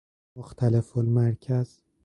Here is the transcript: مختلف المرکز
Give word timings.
مختلف 0.37 0.97
المرکز 0.97 1.79